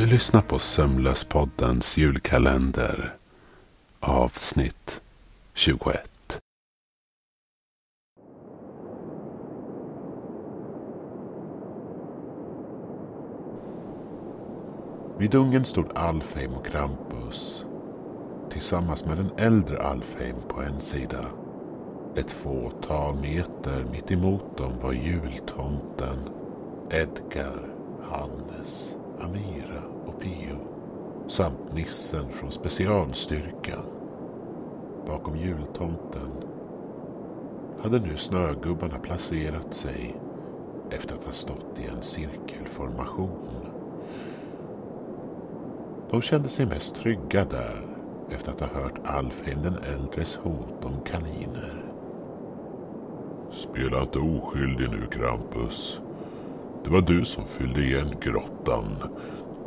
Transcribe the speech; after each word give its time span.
Du 0.00 0.06
lyssnar 0.06 0.42
på 0.42 0.58
Sömnlöspoddens 0.58 1.96
julkalender. 1.96 3.14
Avsnitt 4.00 5.02
21. 5.54 6.40
Vid 15.18 15.34
ungen 15.34 15.64
stod 15.64 15.86
Alfheim 15.94 16.52
och 16.52 16.66
Krampus 16.66 17.64
tillsammans 18.50 19.04
med 19.04 19.16
den 19.16 19.30
äldre 19.38 19.82
Alfheim 19.82 20.36
på 20.48 20.62
en 20.62 20.80
sida. 20.80 21.24
Ett 22.16 22.30
fåtal 22.30 23.14
meter 23.20 23.84
mitt 23.92 24.12
emot 24.12 24.58
dem 24.58 24.72
var 24.82 24.92
jultomten 24.92 26.28
Edgar, 26.90 27.68
Hannes, 28.10 28.94
Amira 29.20 29.82
och 30.06 30.20
Pio 30.20 30.56
samt 31.28 31.74
nissen 31.74 32.28
från 32.28 32.52
specialstyrkan. 32.52 33.84
Bakom 35.06 35.36
jultomten 35.36 36.30
hade 37.82 37.98
nu 37.98 38.16
snögubbarna 38.16 38.98
placerat 38.98 39.74
sig 39.74 40.16
efter 40.90 41.14
att 41.14 41.24
ha 41.24 41.32
stått 41.32 41.80
i 41.80 41.86
en 41.86 42.02
cirkelformation. 42.02 43.48
De 46.10 46.22
kände 46.22 46.48
sig 46.48 46.66
mest 46.66 46.94
trygga 46.94 47.44
där 47.44 47.86
efter 48.30 48.52
att 48.52 48.60
ha 48.60 48.80
hört 48.80 48.98
Alfheim 49.04 49.62
den 49.62 49.76
äldres 49.94 50.36
hot 50.36 50.84
om 50.84 51.00
kaniner. 51.04 51.84
Spela 53.50 54.02
inte 54.02 54.18
oskyldig 54.18 54.90
nu, 54.90 55.06
Krampus. 55.10 56.00
Det 56.84 56.90
var 56.90 57.00
du 57.00 57.24
som 57.24 57.46
fyllde 57.46 57.84
igen 57.84 58.14
grottan. 58.20 58.84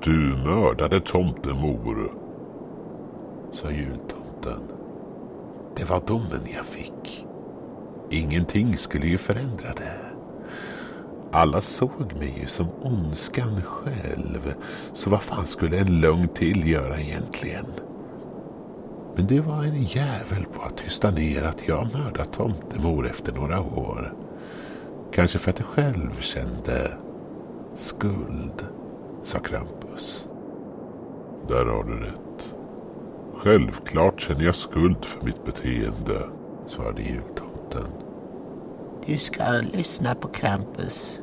Du 0.03 0.35
mördade 0.45 0.99
tomtemor. 0.99 2.11
Sa 3.53 3.71
jultomten. 3.71 4.61
Det 5.75 5.89
var 5.89 6.01
domen 6.07 6.47
jag 6.55 6.65
fick. 6.65 7.25
Ingenting 8.09 8.77
skulle 8.77 9.07
ju 9.07 9.17
förändra 9.17 9.73
det. 9.73 9.99
Alla 11.31 11.61
såg 11.61 12.13
mig 12.19 12.39
ju 12.41 12.47
som 12.47 12.67
ondskan 12.81 13.61
själv. 13.61 14.53
Så 14.93 15.09
vad 15.09 15.21
fan 15.21 15.45
skulle 15.45 15.79
en 15.79 16.01
lögn 16.01 16.27
till 16.27 16.67
göra 16.67 16.99
egentligen? 16.99 17.65
Men 19.15 19.27
det 19.27 19.39
var 19.39 19.63
en 19.63 19.83
jävel 19.83 20.45
på 20.53 20.61
att 20.61 20.77
tysta 20.77 21.11
ner 21.11 21.43
att 21.43 21.67
jag 21.67 21.93
mördat 21.93 22.33
tomtemor 22.33 23.07
efter 23.07 23.33
några 23.33 23.61
år. 23.61 24.13
Kanske 25.13 25.39
för 25.39 25.49
att 25.49 25.59
jag 25.59 25.67
själv 25.67 26.19
kände 26.19 26.97
skuld, 27.75 28.67
sa 29.23 29.39
Krampus. 29.39 30.25
Där 31.47 31.65
har 31.65 31.83
du 31.83 31.99
rätt. 31.99 32.55
Självklart 33.35 34.21
känner 34.21 34.43
jag 34.45 34.55
skuld 34.55 35.05
för 35.05 35.25
mitt 35.25 35.45
beteende, 35.45 36.29
svarade 36.67 37.01
jultomten. 37.01 37.87
Du 39.05 39.17
ska 39.17 39.43
lyssna 39.73 40.15
på 40.15 40.27
Krampus. 40.27 41.19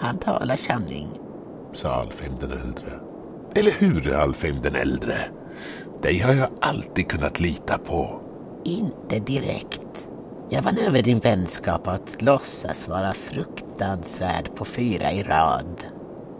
Han 0.00 0.18
talar 0.18 0.56
sanning. 0.56 1.08
Sa 1.72 1.90
Alfheim 1.90 2.32
den 2.40 2.52
äldre. 2.52 3.00
Eller 3.54 3.72
hur, 3.72 4.14
Alfheim 4.14 4.62
den 4.62 4.74
äldre? 4.74 5.20
Dig 6.02 6.18
har 6.18 6.34
jag 6.34 6.48
alltid 6.60 7.08
kunnat 7.08 7.40
lita 7.40 7.78
på. 7.78 8.20
Inte 8.64 9.18
direkt. 9.18 9.87
Jag 10.50 10.62
vann 10.62 10.78
över 10.78 11.02
din 11.02 11.18
vänskap 11.18 11.88
att 11.88 12.22
låtsas 12.22 12.88
vara 12.88 13.14
fruktansvärd 13.14 14.54
på 14.54 14.64
fyra 14.64 15.12
i 15.12 15.22
rad. 15.22 15.86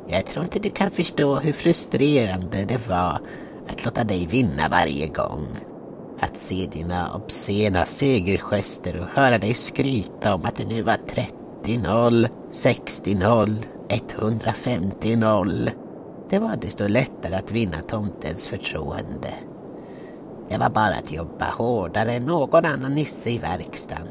Jag 0.08 0.26
tror 0.26 0.44
inte 0.44 0.58
du 0.58 0.70
kan 0.70 0.90
förstå 0.90 1.36
hur 1.36 1.52
frustrerande 1.52 2.64
det 2.64 2.88
var 2.88 3.20
att 3.68 3.84
låta 3.84 4.04
dig 4.04 4.26
vinna 4.26 4.68
varje 4.70 5.06
gång. 5.06 5.46
Att 6.20 6.36
se 6.36 6.68
dina 6.72 7.14
obscena 7.14 7.86
segergester 7.86 9.00
och 9.00 9.20
höra 9.20 9.38
dig 9.38 9.54
skryta 9.54 10.34
om 10.34 10.44
att 10.44 10.56
det 10.56 10.66
nu 10.66 10.82
var 10.82 10.96
30-0, 11.64 12.28
60-0, 12.52 13.62
150-0. 13.88 15.70
Det 16.30 16.38
var 16.38 16.56
desto 16.56 16.88
lättare 16.88 17.34
att 17.34 17.50
vinna 17.50 17.76
tomtens 17.88 18.48
förtroende. 18.48 19.34
Det 20.48 20.58
var 20.58 20.70
bara 20.70 20.94
att 20.94 21.12
jobba 21.12 21.50
hårdare 21.50 22.12
än 22.12 22.26
någon 22.26 22.64
annan 22.64 22.94
nisse 22.94 23.30
i 23.30 23.38
verkstaden. 23.38 24.08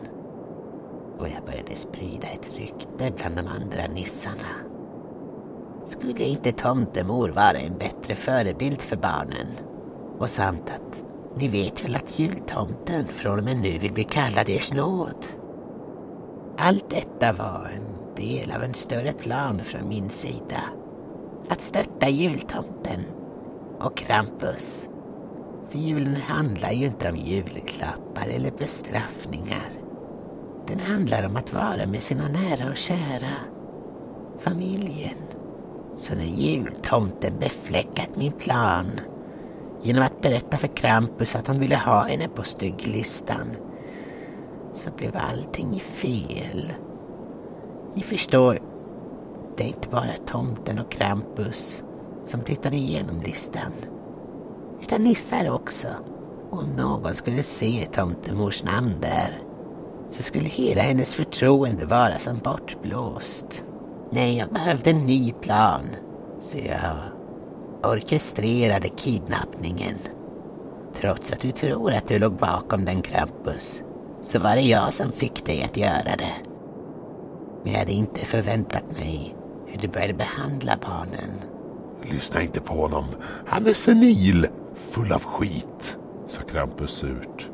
Och 1.20 1.28
jag 1.28 1.46
började 1.46 1.76
sprida 1.76 2.28
ett 2.28 2.58
rykte 2.58 3.12
bland 3.16 3.36
de 3.36 3.48
andra 3.48 3.88
nissarna. 3.94 4.68
Skulle 5.86 6.24
inte 6.24 6.52
tomtemor 6.52 7.30
vara 7.30 7.58
en 7.58 7.78
bättre 7.78 8.16
förebild 8.16 8.82
för 8.82 8.98
barnen? 8.98 9.48
Och 10.20 10.30
samt 10.30 10.70
att 10.70 11.04
ni 11.36 11.48
vet 11.48 11.86
väl 11.86 11.96
att 11.96 12.20
jultomten 12.20 13.06
från 13.06 13.40
och 13.40 13.46
med 13.46 13.58
nu 13.58 13.78
vill 13.78 13.94
bli 13.94 14.04
kallad 14.04 14.50
ers 14.50 14.74
nåd? 14.74 15.26
Allt 16.58 16.90
detta 16.90 17.32
var 17.32 17.72
en 17.76 18.16
del 18.16 18.52
av 18.52 18.64
en 18.64 18.74
större 18.74 19.14
plan 19.14 19.62
från 19.64 19.90
min 19.90 20.10
sida. 20.10 20.62
Att 21.50 21.62
stötta 21.62 22.10
jultomten 22.10 23.02
och 23.80 23.98
Krampus. 23.98 24.90
För 25.70 25.78
julen 25.78 26.16
handlar 26.16 26.72
ju 26.72 26.86
inte 26.86 27.10
om 27.10 27.18
julklappar 27.18 28.28
eller 28.28 28.52
bestraffningar. 28.52 29.70
Den 30.68 30.80
handlar 30.80 31.26
om 31.26 31.36
att 31.36 31.54
vara 31.54 31.86
med 31.86 32.04
sina 32.04 32.28
nära 32.28 32.70
och 32.72 32.78
kära. 32.78 33.34
Familjen. 34.40 35.18
Så 35.98 36.16
när 36.16 36.24
jultomten 36.24 37.40
befläckat 37.40 38.16
min 38.16 38.32
plan 38.32 38.88
genom 39.82 40.04
att 40.04 40.22
berätta 40.22 40.58
för 40.58 40.68
Krampus 40.68 41.36
att 41.36 41.48
han 41.48 41.60
ville 41.60 41.76
ha 41.76 42.04
henne 42.04 42.28
på 42.28 42.44
stygglistan 42.44 43.48
så 44.74 44.92
blev 44.92 45.12
allting 45.18 45.80
fel. 45.80 46.74
Ni 47.96 48.04
förstår, 48.04 48.60
det 49.58 49.64
är 49.64 49.68
inte 49.68 49.90
bara 49.90 50.12
tomten 50.26 50.80
och 50.80 50.92
Krampus 50.92 51.84
som 52.26 52.42
tittar 52.42 52.74
igenom 52.74 53.22
listan. 53.22 53.72
Utan 54.88 55.04
nissar 55.04 55.50
också. 55.50 55.88
Och 56.50 56.60
om 56.60 56.70
någon 56.70 57.14
skulle 57.14 57.44
se 57.44 57.88
tomtemors 57.92 58.64
namn 58.64 58.94
där 59.02 59.40
så 60.10 60.24
skulle 60.24 60.50
hela 60.50 60.82
hennes 60.82 61.14
förtroende 61.14 61.86
vara 61.86 62.20
som 62.20 62.38
bortblåst. 62.38 63.64
Nej, 64.10 64.38
jag 64.38 64.50
behövde 64.50 64.90
en 64.90 65.06
ny 65.06 65.34
plan. 65.34 65.86
Så 66.42 66.58
jag 66.58 66.98
orkestrerade 67.94 68.90
kidnappningen. 68.90 69.96
Trots 70.96 71.32
att 71.32 71.40
du 71.40 71.52
tror 71.52 71.94
att 71.94 72.08
du 72.08 72.20
låg 72.20 72.34
bakom 72.34 72.86
den 72.86 73.02
Krampus 73.02 73.84
så 74.24 74.40
var 74.40 74.56
det 74.56 74.62
jag 74.62 74.94
som 74.94 75.12
fick 75.12 75.46
dig 75.46 75.64
att 75.64 75.78
göra 75.78 76.16
det. 76.18 76.36
Men 77.64 77.72
jag 77.72 77.80
hade 77.80 77.94
inte 77.94 78.26
förväntat 78.26 78.92
mig 78.92 79.36
hur 79.66 79.82
du 79.82 79.88
började 79.88 80.14
behandla 80.14 80.78
barnen. 80.82 81.32
Lyssna 82.12 82.42
inte 82.42 82.62
på 82.62 82.74
honom. 82.74 83.06
Han 83.46 83.68
är 83.68 83.74
senil, 83.74 84.48
full 84.78 85.12
av 85.12 85.24
skit, 85.24 85.98
sa 86.28 86.42
Krampus 86.42 86.92
surt. 86.92 87.52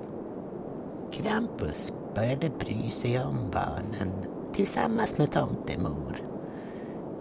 Krampus 1.12 1.94
började 2.16 2.50
bry 2.50 2.92
sig 2.92 3.20
om 3.24 3.50
barnen 3.52 4.12
tillsammans 4.54 5.18
med 5.18 5.32
tomtemor. 5.32 6.22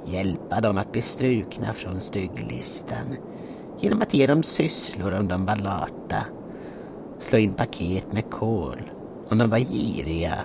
Hjälpa 0.05 0.61
dem 0.61 0.79
att 0.79 0.93
bli 0.93 1.03
strukna 1.03 1.73
från 1.73 2.01
stygglistan 2.01 3.17
genom 3.79 4.03
att 4.03 4.15
ge 4.15 4.27
dem 4.27 4.43
sysslor 4.43 5.15
om 5.15 5.29
de 5.29 5.47
var 5.47 5.57
lata. 5.57 6.25
Slå 7.19 7.39
in 7.39 7.55
paket 7.55 8.13
med 8.13 8.31
kol 8.31 8.91
om 9.29 9.39
de 9.39 9.51
var 9.51 9.59
giriga 9.59 10.39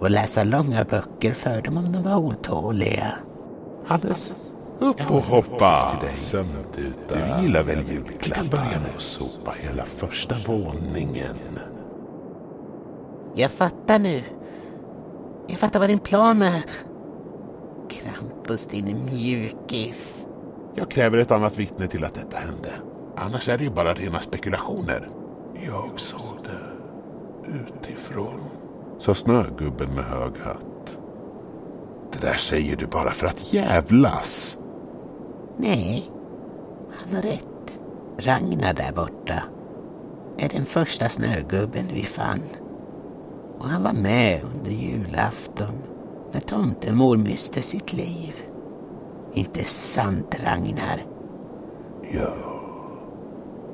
och 0.00 0.10
läsa 0.10 0.44
långa 0.44 0.84
böcker 0.84 1.32
för 1.32 1.62
dem 1.62 1.76
om 1.76 1.92
de 1.92 2.02
var 2.02 2.16
otåliga. 2.16 3.12
Hannes, 3.86 4.54
upp 4.80 5.10
och 5.10 5.22
hoppa! 5.22 5.98
Du 7.08 7.42
gillar 7.42 7.62
väl 7.62 7.88
julklappar? 7.88 8.24
Du 8.24 8.30
kan 8.30 8.48
börja 8.48 8.80
med 8.80 8.94
att 8.96 9.02
sopa 9.02 9.54
hela 9.60 9.84
första 9.86 10.34
våningen. 10.46 11.36
Jag 13.34 13.50
fattar 13.50 13.98
nu. 13.98 14.22
Jag 15.46 15.58
fattar 15.58 15.80
vad 15.80 15.88
din 15.88 15.98
plan 15.98 16.42
är. 16.42 16.62
Krampus, 17.88 18.66
din 18.66 19.04
mjukis. 19.04 20.26
Jag 20.74 20.90
kräver 20.90 21.18
ett 21.18 21.30
annat 21.30 21.58
vittne 21.58 21.88
till 21.88 22.04
att 22.04 22.14
detta 22.14 22.36
hände. 22.36 22.72
Annars 23.16 23.48
är 23.48 23.58
det 23.58 23.64
ju 23.64 23.70
bara 23.70 23.94
rena 23.94 24.20
spekulationer. 24.20 25.10
Jag 25.66 25.90
såg 25.96 26.38
det 26.44 26.70
utifrån, 27.52 28.40
sa 28.98 29.14
snögubben 29.14 29.94
med 29.94 30.04
hög 30.04 30.32
hatt. 30.44 30.98
Det 32.12 32.18
där 32.20 32.34
säger 32.34 32.76
du 32.76 32.86
bara 32.86 33.12
för 33.12 33.26
att 33.26 33.52
jävlas. 33.52 34.58
Nej, 35.62 36.10
han 36.90 37.14
har 37.14 37.22
rätt. 37.22 37.78
Ragnar 38.18 38.74
där 38.74 38.92
borta 38.92 39.42
är 40.38 40.48
den 40.48 40.64
första 40.64 41.08
snögubben 41.08 41.84
vi 41.92 42.02
fann. 42.02 42.42
Och 43.58 43.68
han 43.68 43.82
var 43.82 43.92
med 43.92 44.40
under 44.54 44.70
julafton 44.70 45.74
när 46.32 46.40
tomtemor 46.40 47.16
miste 47.16 47.62
sitt 47.62 47.92
liv. 47.92 48.34
Inte 49.34 49.64
sant 49.64 50.40
Ragnar? 50.44 51.04
Ja, 52.12 52.34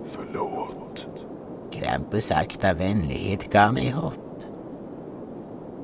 förlåt. 0.05 1.07
Krampus 1.71 2.31
akta 2.31 2.75
vänlighet 2.75 3.53
gav 3.53 3.75
mig 3.75 3.91
hopp. 3.91 4.43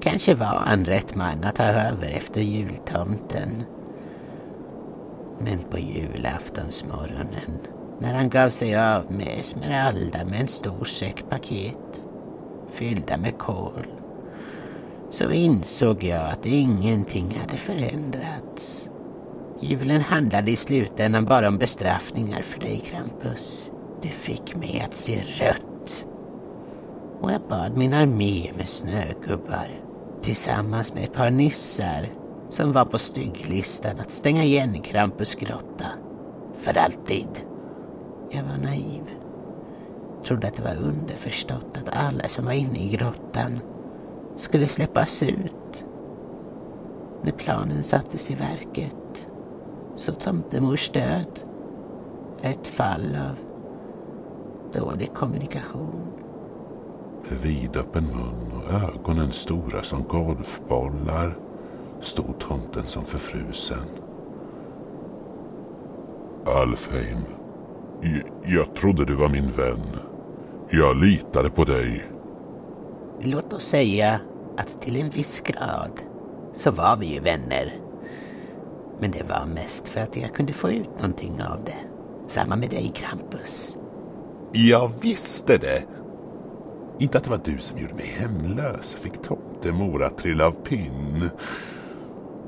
Kanske 0.00 0.34
var 0.34 0.62
han 0.66 0.84
rätt 0.84 1.14
man 1.14 1.44
att 1.44 1.56
ta 1.56 1.64
över 1.64 2.08
efter 2.08 2.40
jultomten. 2.40 3.64
Men 5.44 5.58
på 5.58 5.78
julaftonsmorgonen 5.78 7.58
när 8.00 8.14
han 8.14 8.28
gav 8.28 8.50
sig 8.50 8.76
av 8.76 9.12
med 9.12 9.38
Esmeralda 9.40 10.24
med 10.24 10.40
en 10.40 10.48
stor 10.48 10.84
säck 10.84 11.24
paket 11.30 12.02
fyllda 12.72 13.16
med 13.16 13.38
kol 13.38 13.86
så 15.10 15.30
insåg 15.30 16.04
jag 16.04 16.30
att 16.30 16.46
ingenting 16.46 17.36
hade 17.40 17.56
förändrats. 17.56 18.88
Julen 19.60 20.00
handlade 20.00 20.50
i 20.50 20.56
slutändan 20.56 21.24
bara 21.24 21.48
om 21.48 21.58
bestraffningar 21.58 22.42
för 22.42 22.60
dig, 22.60 22.82
Krampus. 22.84 23.70
Det 24.02 24.08
fick 24.08 24.56
mig 24.56 24.84
att 24.86 24.96
se 24.96 25.22
rött. 25.22 26.06
Och 27.20 27.32
jag 27.32 27.40
bad 27.48 27.76
min 27.76 27.94
armé 27.94 28.50
med 28.56 28.68
snögubbar 28.68 29.68
tillsammans 30.22 30.94
med 30.94 31.04
ett 31.04 31.12
par 31.12 31.30
nissar 31.30 32.08
som 32.52 32.72
var 32.72 32.84
på 32.84 32.98
stygglistan 32.98 34.00
att 34.00 34.10
stänga 34.10 34.44
igen 34.44 34.80
Krampus 34.82 35.34
grotta. 35.34 35.86
För 36.58 36.78
alltid. 36.78 37.28
Jag 38.30 38.42
var 38.42 38.64
naiv. 38.64 39.10
Trodde 40.26 40.46
att 40.46 40.54
det 40.54 40.62
var 40.62 40.76
underförstått 40.76 41.76
att 41.76 41.96
alla 41.96 42.28
som 42.28 42.44
var 42.44 42.52
inne 42.52 42.78
i 42.78 42.88
grottan 42.88 43.60
skulle 44.36 44.68
släppas 44.68 45.22
ut. 45.22 45.84
När 47.22 47.32
planen 47.32 47.82
sattes 47.82 48.30
i 48.30 48.34
verket 48.34 49.28
så 49.96 50.12
tomtemors 50.12 50.90
död 50.90 51.40
ett 52.42 52.66
fall 52.66 53.18
av 53.30 53.36
dålig 54.80 55.14
kommunikation. 55.14 56.12
Med 57.30 57.38
vidöppen 57.38 58.04
mun 58.04 58.52
och 58.52 58.72
ögonen 58.72 59.32
stora 59.32 59.82
som 59.82 60.02
golfbollar 60.02 61.41
stod 62.04 62.40
tomten 62.40 62.84
som 62.84 63.04
förfrusen. 63.04 63.84
Alfheim, 66.46 67.18
jag, 68.44 68.74
trodde 68.74 69.04
du 69.04 69.14
var 69.14 69.28
min 69.28 69.50
vän. 69.50 69.82
Jag 70.70 70.96
litade 70.96 71.50
på 71.50 71.64
dig. 71.64 72.04
Låt 73.20 73.52
oss 73.52 73.64
säga 73.64 74.20
att 74.56 74.82
till 74.82 74.96
en 74.96 75.10
viss 75.10 75.40
grad 75.40 76.02
så 76.56 76.70
var 76.70 76.96
vi 76.96 77.06
ju 77.06 77.20
vänner. 77.20 77.74
Men 78.98 79.10
det 79.10 79.22
var 79.22 79.46
mest 79.54 79.88
för 79.88 80.00
att 80.00 80.16
jag 80.16 80.34
kunde 80.34 80.52
få 80.52 80.70
ut 80.70 80.94
någonting 80.96 81.42
av 81.42 81.64
det. 81.64 81.78
Samma 82.26 82.56
med 82.56 82.70
dig, 82.70 82.92
Krampus. 82.94 83.76
Jag 84.52 84.92
visste 85.00 85.58
det. 85.58 85.82
Inte 86.98 87.18
att 87.18 87.24
det 87.24 87.30
var 87.30 87.40
du 87.44 87.58
som 87.58 87.78
gjorde 87.78 87.94
mig 87.94 88.06
hemlös 88.18 88.94
och 88.94 89.00
fick 89.00 89.22
tomtemor 89.22 90.04
att 90.04 90.18
trilla 90.18 90.46
av 90.46 90.52
pinn. 90.52 91.30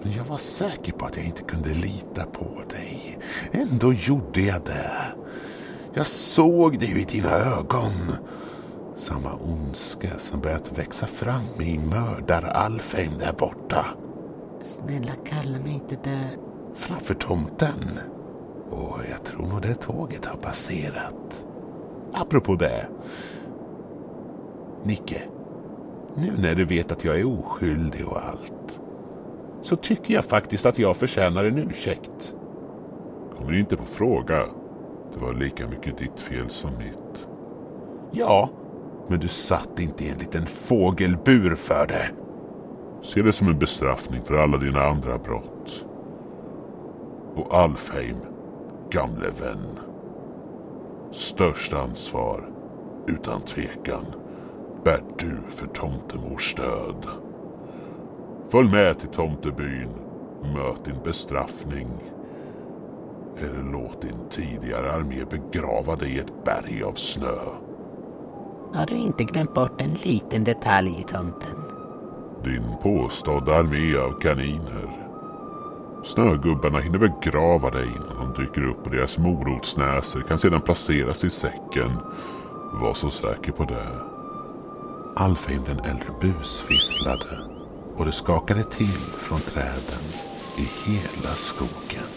Men 0.05 0.13
jag 0.13 0.25
var 0.25 0.39
säker 0.39 0.93
på 0.93 1.07
att 1.07 1.17
jag 1.17 1.27
inte 1.27 1.43
kunde 1.43 1.75
lita 1.75 2.27
på 2.27 2.63
dig. 2.71 3.19
Ändå 3.53 3.93
gjorde 3.93 4.41
jag 4.41 4.65
det. 4.65 4.93
Jag 5.95 6.07
såg 6.07 6.79
det 6.79 6.87
ju 6.87 7.01
i 7.01 7.05
dina 7.05 7.31
ögon. 7.31 8.17
Samma 8.97 9.35
ondska 9.35 10.19
som 10.19 10.41
börjat 10.41 10.79
växa 10.79 11.07
fram 11.07 11.61
i 11.61 11.79
mördar-Alfheim 11.79 13.19
där 13.19 13.33
borta. 13.33 13.87
Snälla 14.63 15.13
kalla 15.27 15.59
mig 15.59 15.73
inte 15.73 15.97
det. 16.05 16.31
Framför 16.75 17.15
tomten. 17.15 17.99
Och 18.71 18.99
jag 19.11 19.25
tror 19.25 19.47
nog 19.47 19.63
det 19.63 19.75
tåget 19.75 20.27
har 20.27 20.37
passerat. 20.37 21.47
Apropå 22.13 22.55
det. 22.55 22.89
Nicke. 24.85 25.23
Nu 26.17 26.33
när 26.39 26.55
du 26.55 26.65
vet 26.65 26.93
att 26.93 27.05
jag 27.05 27.21
är 27.21 27.27
oskyldig 27.27 28.07
och 28.09 28.25
allt. 28.25 28.81
Så 29.65 29.77
tycker 29.77 30.15
jag 30.15 30.25
faktiskt 30.25 30.67
att 30.67 30.79
jag 30.79 30.97
förtjänar 30.97 31.45
en 31.45 31.59
ursäkt. 31.59 32.35
Kommer 33.37 33.53
inte 33.53 33.77
på 33.77 33.85
fråga. 33.85 34.47
Det 35.15 35.21
var 35.21 35.33
lika 35.33 35.69
mycket 35.69 35.99
ditt 35.99 36.21
fel 36.21 36.51
som 36.51 36.71
mitt. 36.79 37.29
Ja, 38.13 38.51
men 39.09 39.21
du 39.21 39.29
satt 39.29 39.81
inte 39.81 40.05
i 40.05 40.09
en 40.09 40.19
liten 40.19 40.47
fågelbur 40.47 41.55
för 41.55 41.87
det. 41.87 42.11
Se 43.03 43.23
det 43.23 43.33
som 43.33 43.49
en 43.49 43.59
bestraffning 43.59 44.25
för 44.25 44.35
alla 44.35 44.59
dina 44.59 44.83
andra 44.83 45.19
brott. 45.19 45.85
Och 47.35 47.55
Alfheim, 47.55 48.19
gamle 48.91 49.31
vän. 49.41 49.79
Störst 51.13 51.73
ansvar, 51.73 52.49
utan 53.07 53.41
tvekan, 53.41 54.05
bär 54.85 55.03
du 55.19 55.37
för 55.51 55.67
tomtemors 55.67 56.55
död. 56.55 57.24
Följ 58.49 58.71
med 58.71 58.99
till 58.99 59.09
tomtebyn, 59.09 59.89
möt 60.43 60.85
din 60.85 61.03
bestraffning. 61.05 61.89
Eller 63.39 63.73
låt 63.73 64.03
din 64.03 64.29
tidigare 64.31 64.93
armé 64.93 65.25
begrava 65.25 65.97
dig 65.97 66.11
i 66.11 66.19
ett 66.19 66.45
berg 66.45 66.83
av 66.83 66.93
snö. 66.93 67.39
Har 68.75 68.87
du 68.87 68.97
inte 68.97 69.25
glömt 69.25 69.55
bort 69.55 69.81
en 69.81 69.95
liten 69.95 70.45
detalj 70.45 71.05
tomten? 71.09 71.59
Din 72.45 72.65
påstådda 72.83 73.55
armé 73.55 73.97
av 73.97 74.21
kaniner. 74.21 75.05
Snögubbarna 76.05 76.79
hinner 76.79 76.99
begrava 76.99 77.71
dig 77.71 77.87
innan 77.87 78.33
de 78.35 78.43
dyker 78.43 78.69
upp 78.69 78.87
och 78.87 78.91
deras 78.91 79.19
morotsnäsor 79.19 80.21
kan 80.21 80.39
sedan 80.39 80.61
placeras 80.61 81.25
i 81.25 81.31
säcken. 81.31 81.91
Var 82.73 82.95
så 82.95 83.11
säker 83.11 83.53
på 83.53 83.65
det. 83.65 83.89
Alfheim 85.17 85.63
den 85.65 85.79
äldre 85.79 86.09
busvisslade 86.21 87.54
och 87.97 88.05
det 88.05 88.13
skakade 88.13 88.65
till 88.65 88.87
från 89.27 89.41
träden 89.41 90.05
i 90.59 90.91
hela 90.91 91.35
skogen. 91.35 92.09